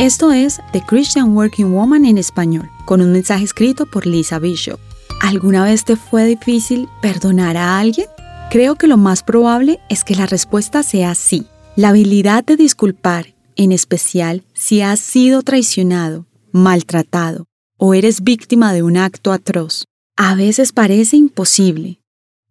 [0.00, 4.80] Esto es The Christian Working Woman en español, con un mensaje escrito por Lisa Bishop.
[5.20, 8.06] ¿Alguna vez te fue difícil perdonar a alguien?
[8.50, 11.48] Creo que lo más probable es que la respuesta sea sí.
[11.76, 17.44] La habilidad de disculpar, en especial si has sido traicionado, maltratado
[17.76, 19.84] o eres víctima de un acto atroz,
[20.16, 22.00] a veces parece imposible.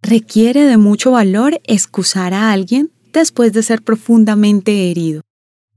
[0.03, 5.23] Requiere de mucho valor excusar a alguien después de ser profundamente herido.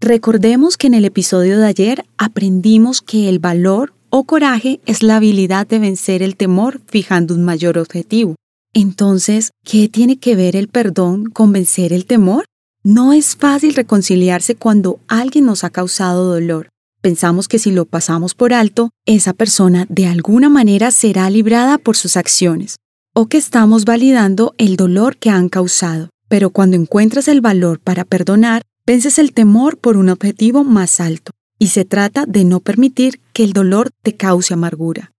[0.03, 5.15] Recordemos que en el episodio de ayer aprendimos que el valor o coraje es la
[5.15, 8.35] habilidad de vencer el temor fijando un mayor objetivo.
[8.75, 12.47] Entonces, ¿qué tiene que ver el perdón con vencer el temor?
[12.83, 16.69] No es fácil reconciliarse cuando alguien nos ha causado dolor.
[17.01, 21.97] Pensamos que si lo pasamos por alto, esa persona de alguna manera será librada por
[21.97, 22.79] sus acciones,
[23.15, 26.11] o que estamos validando el dolor que han causado.
[26.27, 31.33] Pero cuando encuentras el valor para perdonar, vences el temor por un objetivo más alto,
[31.59, 35.13] y se trata de no permitir que el dolor te cause amargura.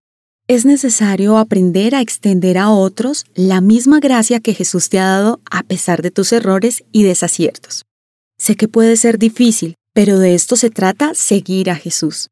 [0.48, 5.40] Es necesario aprender a extender a otros la misma gracia que Jesús te ha dado
[5.50, 7.86] a pesar de tus errores y desaciertos.
[8.38, 12.28] Sé que puede ser difícil, pero de esto se trata seguir a Jesús.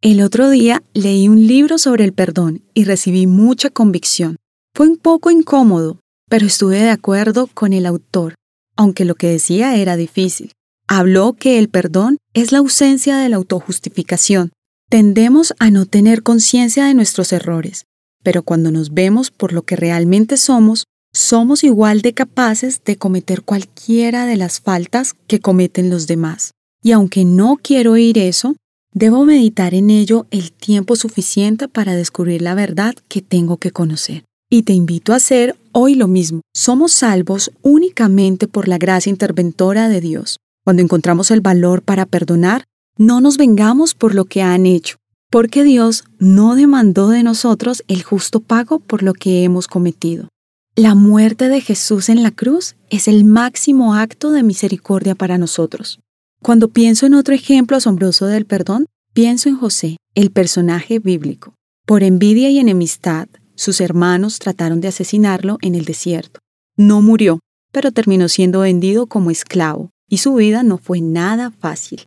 [0.00, 4.36] El otro día leí un libro sobre el perdón y recibí mucha convicción.
[4.74, 5.98] Fue un poco incómodo,
[6.30, 8.34] pero estuve de acuerdo con el autor,
[8.76, 10.52] aunque lo que decía era difícil.
[10.86, 14.52] Habló que el perdón es la ausencia de la autojustificación.
[14.90, 17.86] Tendemos a no tener conciencia de nuestros errores,
[18.22, 23.42] pero cuando nos vemos por lo que realmente somos, somos igual de capaces de cometer
[23.42, 26.50] cualquiera de las faltas que cometen los demás.
[26.82, 28.56] Y aunque no quiero oír eso,
[28.92, 34.24] debo meditar en ello el tiempo suficiente para descubrir la verdad que tengo que conocer.
[34.54, 36.42] Y te invito a hacer hoy lo mismo.
[36.54, 40.38] Somos salvos únicamente por la gracia interventora de Dios.
[40.64, 42.62] Cuando encontramos el valor para perdonar,
[42.96, 44.94] no nos vengamos por lo que han hecho,
[45.28, 50.28] porque Dios no demandó de nosotros el justo pago por lo que hemos cometido.
[50.76, 55.98] La muerte de Jesús en la cruz es el máximo acto de misericordia para nosotros.
[56.44, 61.54] Cuando pienso en otro ejemplo asombroso del perdón, pienso en José, el personaje bíblico.
[61.86, 66.40] Por envidia y enemistad, sus hermanos trataron de asesinarlo en el desierto.
[66.76, 67.40] No murió,
[67.72, 72.06] pero terminó siendo vendido como esclavo, y su vida no fue nada fácil.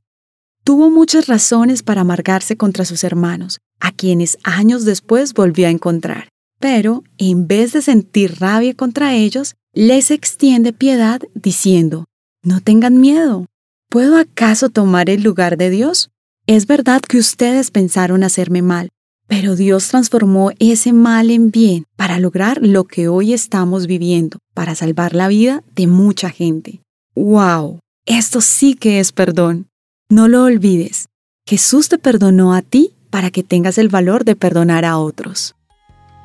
[0.63, 6.29] Tuvo muchas razones para amargarse contra sus hermanos, a quienes años después volvió a encontrar.
[6.59, 12.05] Pero, en vez de sentir rabia contra ellos, les extiende piedad diciendo,
[12.43, 13.45] No tengan miedo.
[13.89, 16.09] ¿Puedo acaso tomar el lugar de Dios?
[16.47, 18.89] Es verdad que ustedes pensaron hacerme mal,
[19.27, 24.73] pero Dios transformó ese mal en bien para lograr lo que hoy estamos viviendo, para
[24.73, 26.81] salvar la vida de mucha gente.
[27.15, 27.79] ¡Wow!
[28.05, 29.67] Esto sí que es perdón.
[30.09, 31.07] No lo olvides.
[31.45, 35.55] Jesús te perdonó a ti para que tengas el valor de perdonar a otros.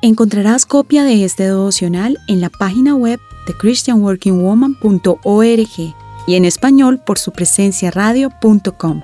[0.01, 5.95] Encontrarás copia de este devocional en la página web de christianworkingwoman.org
[6.27, 9.01] y en español por su presencia radio.com.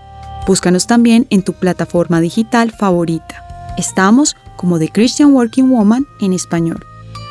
[0.48, 3.49] Búscanos también en tu plataforma digital favorita.
[3.80, 6.86] Estamos como The Christian Working Woman en español.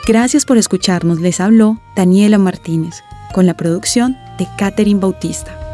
[0.06, 3.02] Gracias por escucharnos, les habló Daniela Martínez,
[3.34, 5.67] con la producción de Catherine Bautista.